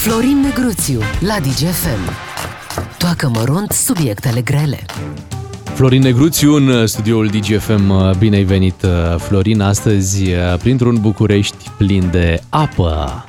[0.00, 2.10] Florin Negruțiu la DGFM.
[2.98, 4.84] Toacă mărunt subiectele grele.
[5.74, 8.18] Florin Negruțiu în studioul DGFM.
[8.18, 8.86] Bine ai venit,
[9.18, 13.24] Florin, astăzi printr-un București plin de apă.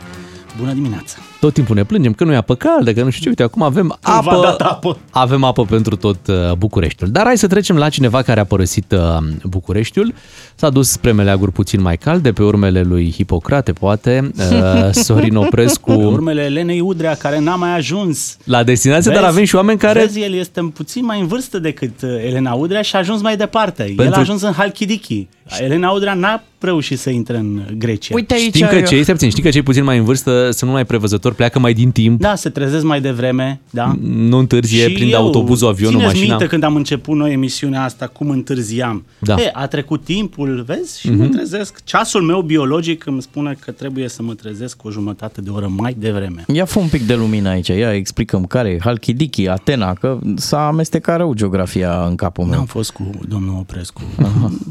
[0.60, 1.18] Bună dimineața!
[1.42, 3.30] Tot timpul ne plângem că nu e apă caldă, că nu știu ce.
[3.30, 4.98] Uite, acum avem apă, dat apă.
[5.10, 7.10] avem apă pentru tot uh, Bucureștiul.
[7.10, 9.00] Dar hai să trecem la cineva care a părăsit uh,
[9.44, 10.14] Bucureștiul.
[10.56, 15.92] S-a dus spre meleaguri puțin mai calde, pe urmele lui Hipocrate, poate, uh, Sorin Oprescu.
[15.92, 18.38] Pe urmele Elenei Udrea, care n-a mai ajuns.
[18.44, 20.00] La destinație, dar avem și oameni care...
[20.00, 23.84] Vezi, el este puțin mai în vârstă decât Elena Udrea și a ajuns mai departe.
[23.84, 24.06] Pentru...
[24.06, 25.28] El a ajuns în Halkidiki.
[25.60, 28.16] Elena Udrea n-a reușit să intre în Grecia.
[28.16, 30.86] Uite aici Știm că cei, puțin, știi că cei puțin mai în vârstă sunt mai
[30.86, 32.20] prevăzători, pleacă mai din timp.
[32.20, 33.96] Da, se trezesc mai devreme, da.
[34.02, 36.30] Nu întârzie, Și prind eu, autobuzul, avionul, țineți mașina.
[36.36, 39.06] minte când am început noi emisiunea asta, cum întârziam.
[39.20, 39.36] Da.
[39.42, 41.84] E, a trecut timpul, vezi, și mă trezesc.
[41.84, 45.72] Ceasul meu biologic îmi spune că trebuie să mă trezesc cu o jumătate de oră
[45.78, 46.46] mai devreme.
[46.54, 50.68] Ia fă un pic de lumină aici, ia explicăm care e Halkidiki, Atena, că s-a
[50.68, 52.54] amestecat rău geografia în capul meu.
[52.54, 54.02] N-am fost cu domnul Oprescu.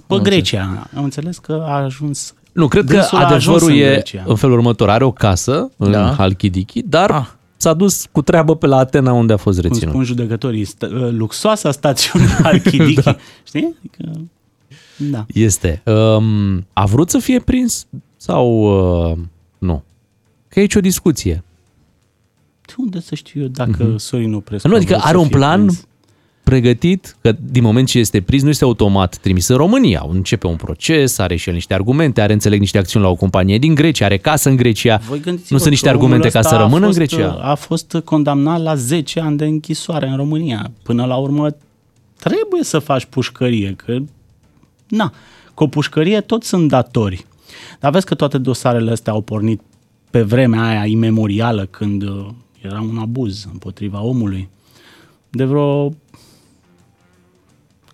[0.06, 0.88] Pe Grecia.
[0.96, 4.24] Am înțeles că a ajuns Nu, cred că Dânsul a ajuns adevărul în e Grecia.
[4.26, 4.90] în felul următor.
[4.90, 6.12] Are o casă în Da.
[6.14, 7.26] Halkidiki, dar Ah.
[7.56, 9.92] s-a dus cu treabă pe la Atena unde a fost cum reținut.
[9.92, 13.02] spun judecătorii, st- luxoasa stațiune Halkidiki.
[13.02, 13.16] da.
[13.44, 13.74] Știi?
[13.78, 14.20] Adică,
[14.96, 15.24] da.
[15.34, 15.82] Este.
[15.84, 18.62] Um, a vrut să fie prins sau
[19.10, 19.16] uh,
[19.58, 19.82] nu?
[20.48, 21.44] Că e aici o discuție.
[22.66, 25.28] De unde să știu eu dacă Sorin Oprescu Nu, a adică vrut are să un
[25.28, 25.86] fie plan prins?
[26.50, 30.06] Pregătit, că din moment ce este prins, nu este automat trimis în România.
[30.08, 33.58] Începe un proces, are și el niște argumente, are, înțeleg, niște acțiuni la o companie
[33.58, 34.96] din Grecia, are casă în Grecia.
[34.96, 36.96] Voi gândiți-vă nu sunt niște că omul argumente ca ăsta să a rămână în fost,
[36.96, 37.30] Grecia.
[37.30, 40.70] A fost condamnat la 10 ani de închisoare în România.
[40.82, 41.56] Până la urmă
[42.16, 43.98] trebuie să faci pușcărie, că
[44.88, 45.12] na,
[45.54, 47.26] cu o pușcărie toți sunt datori.
[47.80, 49.60] Dar vezi că toate dosarele astea au pornit
[50.10, 52.26] pe vremea aia imemorială când uh,
[52.60, 54.48] era un abuz împotriva omului.
[55.30, 55.94] De vreo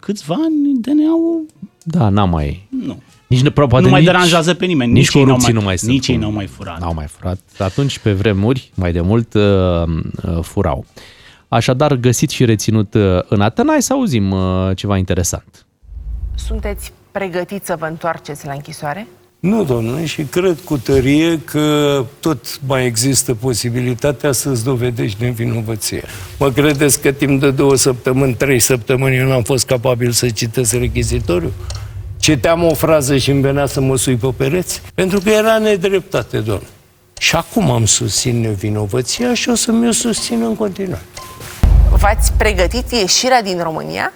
[0.06, 1.46] câțiva ani DNA-ul
[1.82, 2.68] Da, n-a mai...
[2.86, 3.02] nu.
[3.26, 4.92] Nici, nu- poate nu mai nici, deranjează pe nimeni.
[4.92, 5.90] Nici ei n-au corupții mai, nu mai sunt.
[5.90, 6.80] Nici ei cum- n-au mai furat.
[6.80, 7.38] N-au mai furat.
[7.58, 10.84] Atunci, pe vremuri, mai de mult, uh, uh, furau.
[11.48, 15.66] Așadar, găsit și reținut uh, în Atena, hai să auzim uh, ceva interesant.
[16.34, 19.06] Sunteți pregătiți să vă întoarceți la închisoare?
[19.46, 26.02] Nu, domnule, și cred cu tărie că tot mai există posibilitatea să-ți dovedești nevinovăția.
[26.38, 30.72] Mă credeți că timp de două săptămâni, trei săptămâni eu n-am fost capabil să citesc
[30.72, 31.52] rechizitoriu?
[32.18, 34.82] Citeam o frază și îmi venea să mă sui pe pereți?
[34.94, 36.68] Pentru că era nedreptate, domnule.
[37.18, 41.04] Și acum am susțin nevinovăția și o să mi-o susțin în continuare.
[42.00, 44.12] V-ați pregătit ieșirea din România?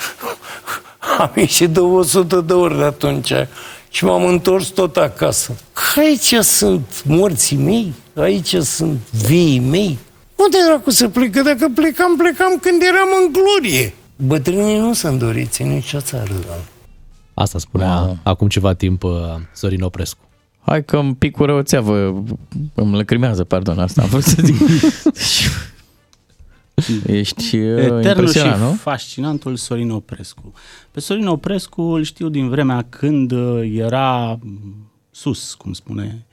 [1.18, 3.32] Am ieșit de 100 de ori de atunci
[3.90, 5.56] și m-am întors tot acasă.
[5.72, 9.98] Că aici sunt morții mei, aici sunt viii mei.
[10.36, 11.42] Unde dracu să plecă?
[11.42, 13.94] Dacă plecam, plecam când eram în glorie.
[14.16, 16.64] Bătrânii nu sunt doriți în nicio țară, doamne.
[17.34, 18.18] Asta spunea Wow.
[18.22, 19.12] acum ceva timp uh,
[19.52, 20.18] Sorin Oprescu.
[20.66, 22.24] Hai că îmi pic o răuțeavă,
[22.74, 24.56] îmi lăcrimează, pardon, asta am vrut să zic.
[27.06, 28.72] Ești uh, Eternul și impresionat, nu?
[28.72, 30.52] fascinantul Sorin Oprescu.
[30.90, 36.26] Pe Sorin Oprescu îl știu din vremea când uh, era mm, sus, cum spune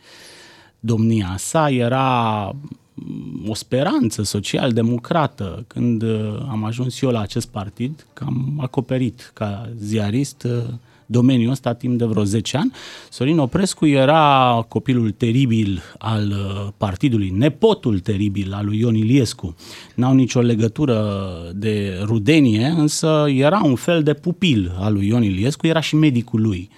[0.79, 2.51] domnia sa, era
[2.93, 5.63] mm, o speranță social-democrată.
[5.67, 10.63] Când uh, am ajuns eu la acest partid, că am acoperit ca ziarist uh,
[11.07, 12.71] domeniul ăsta timp de vreo 10 ani.
[13.09, 19.55] Sorin Oprescu era copilul teribil al uh, partidului, nepotul teribil al lui Ion Iliescu.
[19.95, 21.19] N-au nicio legătură
[21.55, 26.41] de rudenie, însă era un fel de pupil al lui Ion Iliescu, era și medicul
[26.41, 26.69] lui.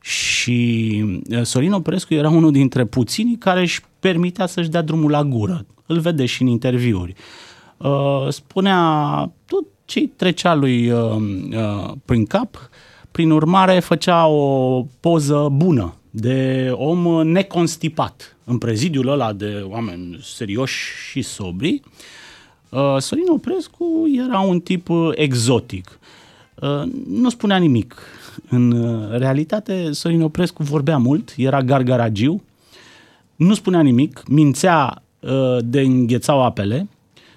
[0.00, 5.24] Și uh, Sorin Oprescu era unul dintre puținii care își permitea să-și dea drumul la
[5.24, 5.66] gură.
[5.86, 7.14] Îl vede și în interviuri.
[7.76, 11.16] Uh, Spunea tot ce trecea lui uh,
[11.50, 12.70] uh, prin cap,
[13.14, 18.36] prin urmare făcea o poză bună de om neconstipat.
[18.44, 21.82] În prezidiul ăla de oameni serioși și sobri,
[22.68, 23.84] uh, Sorin Oprescu
[24.26, 25.98] era un tip uh, exotic.
[26.54, 27.94] Uh, Nu spunea nimic.
[28.48, 32.42] În uh, realitate, Sorin Oprescu vorbea mult, era gargaragiu,
[33.36, 36.88] nu spunea nimic, mințea uh, de înghețau apele,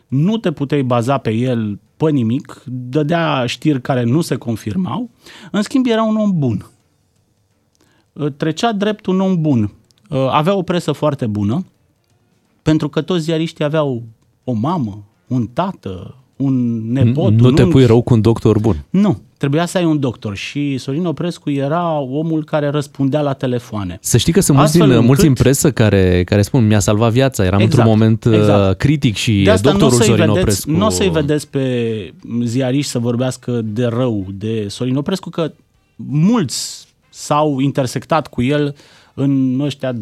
[0.07, 5.09] nu te puteai baza pe el pe nimic, dădea știri care nu se confirmau,
[5.51, 6.65] în schimb era un om bun.
[8.13, 9.71] Uh, Trecea drept un om bun.
[10.09, 11.65] Uh, Avea o presă foarte bună,
[12.61, 14.03] pentru că toți ziariștii aveau
[14.43, 17.73] o mamă, un tată, un nepot, nu un te unchi.
[17.73, 18.85] pui rău cu un doctor bun.
[18.89, 23.97] Nu, trebuia să ai un doctor și Sorin Oprescu era omul care răspundea la telefoane.
[24.01, 26.79] Să știi că sunt mulți, Astfel din, mulți în încât- presă care, care spun mi-a
[26.79, 28.77] salvat viața, eram Exact, într-un moment uh, exact.
[28.77, 30.71] critic și De asta nu o doctorul să-i Sorin vedeți, Oprescu...
[30.71, 32.13] nu o să-i vedeți pe
[32.43, 35.51] ziariști să vorbească de rău de Sorin Oprescu, că
[35.95, 38.75] mulți s-au intersectat cu el
[39.13, 39.97] în ăștia 25-30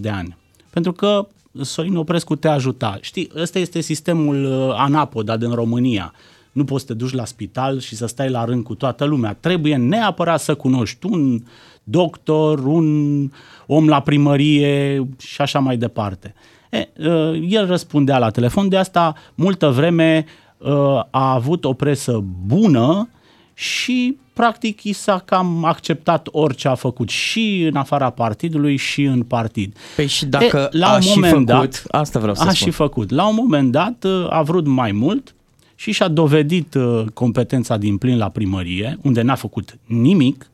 [0.00, 0.36] de ani.
[0.70, 1.26] Pentru că
[1.62, 2.98] Sorin Oprescu te ajuta.
[3.00, 6.12] Știi, ăsta este sistemul uh, anapoda din România.
[6.52, 9.36] Nu poți să te duci la spital și să stai la rând cu toată lumea.
[9.40, 11.42] Trebuie neapărat să cunoști un
[11.84, 13.30] doctor, un
[13.66, 16.34] om la primărie și așa mai departe.
[16.70, 20.24] E, uh, el răspundea la telefon, de asta multă vreme
[20.58, 20.70] uh,
[21.10, 23.08] a avut o presă bună
[23.54, 29.22] și practic i s-a cam acceptat orice a făcut și în afara partidului și în
[29.22, 29.76] partid.
[29.96, 32.54] Păi și dacă la a un și moment făcut, dat, asta vreau să a spun.
[32.54, 33.10] și făcut.
[33.10, 35.34] La un moment dat uh, a vrut mai mult
[35.80, 40.50] și și-a dovedit uh, competența din plin la primărie, unde n-a făcut nimic,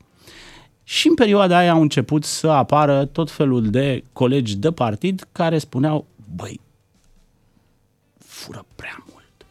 [0.82, 5.59] și în perioada aia au început să apară tot felul de colegi de partid care
[5.59, 6.61] spuneau, băi,
[8.19, 9.47] fură prea mult.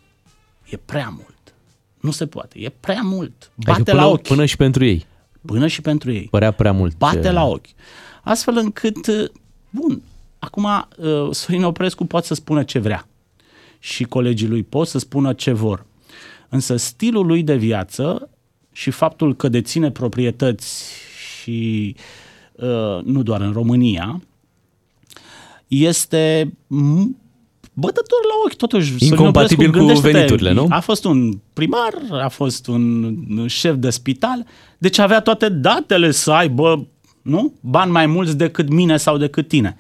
[0.66, 1.54] E prea mult.
[2.00, 2.60] Nu se poate.
[2.60, 3.52] E prea mult.
[3.56, 4.28] Bate Adică până, la ochi.
[4.28, 5.06] până și pentru ei.
[5.46, 6.98] până și pentru ei Părea prea mult.
[6.98, 7.66] bate ce- la ochi.
[8.24, 9.30] Astfel încât, uh,
[9.70, 10.02] bun,
[10.40, 13.08] acum uh, Sorin Oprescu poate să spună ce vrea
[13.84, 15.86] și colegii lui pot să spună ce vor.
[16.50, 18.30] Însă stilul lui de viață
[18.72, 20.92] și faptul că deține proprietăți
[21.42, 21.96] și
[22.52, 24.22] uh, nu doar în România,
[25.68, 27.08] este m-
[27.74, 28.92] bătător la ochi, totuși.
[28.92, 30.68] Sorin Incompatibil Oprescu, cu gândește-te, veniturile, nu?
[30.70, 34.46] A fost un primar, a fost un șef de spital,
[34.78, 36.88] deci avea toate datele să aibă,
[37.22, 37.54] nu?
[37.62, 39.78] Bani mai mulți decât mine sau decât tine.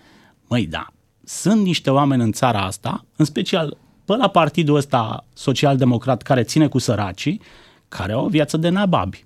[0.47, 0.87] Măi, da,
[1.23, 6.67] sunt niște oameni în țara asta, în special pe la partidul ăsta social-democrat care ține
[6.67, 7.41] cu săracii,
[7.89, 9.25] care au o viață de nababi.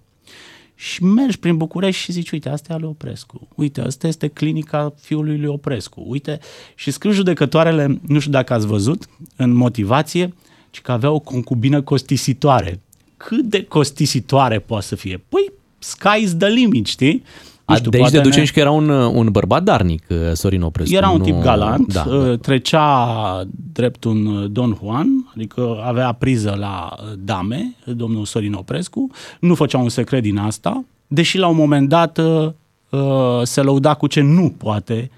[0.76, 3.48] Și mergi prin București și zici, uite, asta e al lui Oprescu.
[3.56, 6.04] Uite, asta este clinica fiului lui Oprescu.
[6.08, 6.40] Uite,
[6.76, 10.34] și scriu judecătoarele, nu știu dacă ați văzut, în motivație,
[10.70, 12.82] ci că avea o concubină costisitoare.
[13.18, 15.24] Cât de costisitoare poate să fie?
[15.30, 17.24] Păi, sky's the limit, știi?
[17.68, 20.04] Nu A, știu, de aici poate deducem ne- și că era un, un bărbat darnic,
[20.10, 20.96] uh, Sorin Oprescu.
[20.96, 22.36] era un nu- tip galant, Da, uh, da.
[22.38, 29.08] trecea drept un uh, Don Juan, adică avea priză la uh, dame, domnul Sorin Oprescu,
[29.40, 32.50] nu făcea un secret din asta, deși la un moment dat uh,
[32.90, 33.00] uh,
[33.44, 35.12] se lăuda cu ce nu poate,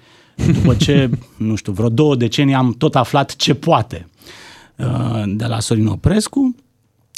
[0.52, 4.08] după ce, nu știu, vreo două decenii am tot aflat ce poate
[4.76, 6.54] uh, de la Sorin Oprescu.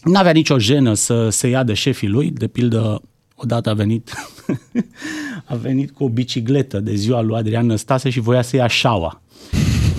[0.05, 3.02] N-avea nicio jenă să se ia de șefii lui, de pildă
[3.43, 4.11] odată a venit
[5.44, 9.21] a venit cu o bicicletă de ziua lui Adrian Năstase și voia să ia șaua.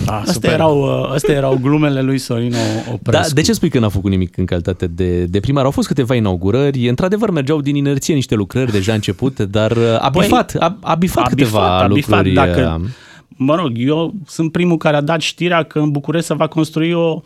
[0.06, 0.50] Ah, Astea super.
[0.50, 3.28] erau, uh, astea erau glumele lui Sorin O- Oprescu.
[3.28, 5.64] Da, de ce spui că n-a făcut nimic în calitate de, de primar?
[5.64, 10.08] Au fost câteva inaugurări, într-adevăr mergeau din inerție niște lucrări deja începute, dar uh, a
[10.12, 12.34] Băi, bifat, a, a bifat a câteva bifat, a bifat, lucruri.
[12.34, 12.88] dacă- uh,
[13.36, 16.92] Mă rog, eu sunt primul care a dat știrea că în București se va construi
[16.92, 17.22] o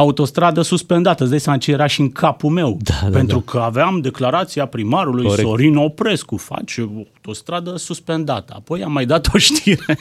[0.00, 1.22] autostradă suspendată.
[1.22, 2.78] Îți dai seama ce era și în capul meu.
[2.82, 5.48] Da, da, pentru că aveam declarația primarului Corect.
[5.48, 8.52] Sorin Oprescu, face o autostradă suspendată.
[8.56, 9.98] Apoi am mai dat o știre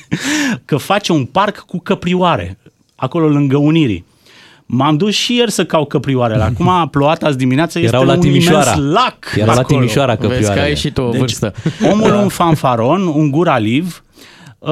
[0.66, 2.58] că face un parc cu căprioare,
[2.96, 4.06] acolo lângă Unirii.
[4.66, 6.44] M-am dus și ieri să caut căprioarele.
[6.54, 8.74] Acum a ploat azi dimineața, este Erau la un Timișoara.
[8.76, 9.78] imens lac Era la acolo.
[9.78, 10.66] Timișoara Vezi că căprioarele.
[10.66, 11.54] ai și tu o Deci, vârstă.
[11.92, 14.04] Omul un fanfaron, un guraliv.
[14.60, 14.70] Uh,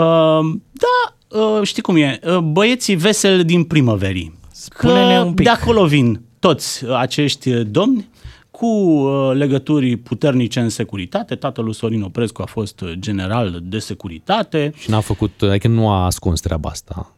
[0.71, 4.36] da, uh, știi cum e, uh, băieții veseli din primăverii.
[4.59, 5.45] Spune-ne Că un pic.
[5.45, 8.09] de acolo vin toți acești domni
[8.51, 11.35] cu uh, legături puternice în securitate.
[11.35, 14.71] Tatăl lui Sorin Oprescu a fost general de securitate.
[14.75, 17.11] Și n-a făcut, adică nu a ascuns treaba asta.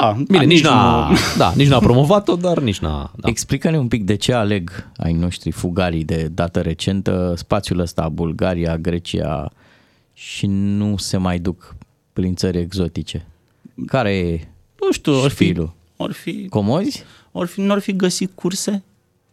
[0.00, 3.12] Da, Bine, da, nici, n-a, nu- da, nici n-a promovat-o, dar nici n-a...
[3.16, 3.28] Da.
[3.28, 8.76] Explică-ne un pic de ce aleg ai noștri fugarii de dată recentă spațiul ăsta, Bulgaria,
[8.76, 9.52] Grecia
[10.12, 11.74] și nu se mai duc
[12.12, 13.26] prin țări exotice.
[13.86, 14.48] Care e
[14.80, 15.54] Nu știu, ori fi,
[15.98, 16.08] șpilul?
[16.08, 17.04] ori fi, Comozi?
[17.32, 18.84] ori fi, n-or fi găsit curse,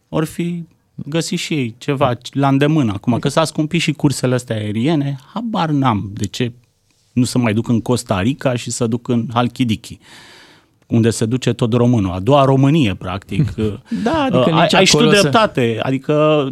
[0.10, 0.64] ori fi
[0.96, 2.92] găsit și ei ceva la îndemână.
[2.92, 6.52] Acum, că s-a scumpit și cursele astea aeriene, habar n-am de ce
[7.14, 10.00] nu să mai duc în Costa Rica și să duc în Halkidiki
[10.88, 13.54] unde se duce tot românul, a doua Românie, practic.
[14.04, 16.48] Da, adică ai, nici ai și tu acolo să- dreptate, adică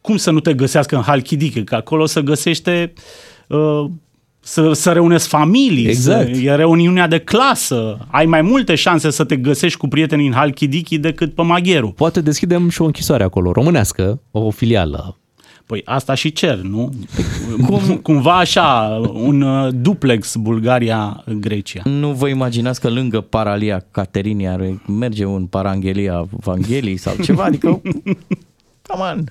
[0.00, 2.92] cum să nu te găsească în Halkidiki, că acolo se găsește
[3.48, 3.84] uh,
[4.44, 6.34] să, să reunesc familii, Exact.
[6.34, 10.32] să, e reuniunea de clasă, ai mai multe șanse să te găsești cu prietenii în
[10.32, 11.88] Halkidiki decât pe Magheru.
[11.88, 15.16] Poate deschidem și o închisoare acolo, românească, o filială.
[15.66, 16.92] Păi asta și cer, nu?
[17.66, 21.82] Cum, cumva așa, un uh, duplex Bulgaria-Grecia.
[21.84, 27.44] Nu vă imaginați că lângă Paralia Caterini ar merge un Paranghelia Vanghelii sau ceva?
[27.44, 27.80] Adică
[28.92, 29.24] Come on.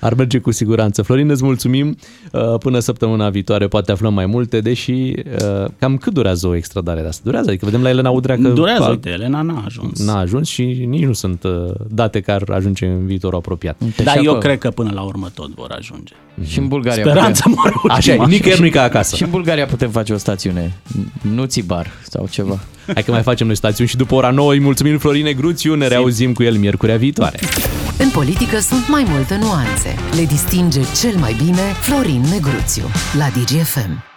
[0.00, 1.02] Ar merge cu siguranță.
[1.02, 1.96] Florin, îți mulțumim.
[2.32, 7.00] Uh, Până săptămâna viitoare poate aflăm mai multe, deși uh, cam cât durează o extradare
[7.00, 7.20] de asta?
[7.24, 10.04] Durează, adică vedem la Elena Udrea că Durează, a- uite, Elena n-a ajuns.
[10.04, 11.52] n-a ajuns și nici nu sunt uh,
[11.88, 13.76] date că ar ajunge în viitorul apropiat.
[14.04, 14.38] Dar Și eu acolo.
[14.38, 16.12] cred că până la urmă tot vor ajunge.
[16.46, 17.90] Și în Bulgaria Speranța putem, mă rog.
[17.96, 19.16] Așa e, nicăieri nu ca acasă.
[19.16, 20.76] și în Bulgaria putem face o stațiune.
[21.34, 22.58] Nu țibar sau ceva.
[22.94, 25.86] Hai că mai facem noi stațiuni și după ora 9 îi mulțumim Florin Negruțiu, ne
[25.86, 27.38] reauzim cu el miercurea viitoare.
[27.98, 29.94] În politică sunt mai multe nuanțe.
[30.14, 32.84] Le distinge cel mai bine Florin Negruțiu
[33.18, 34.15] la DGFM.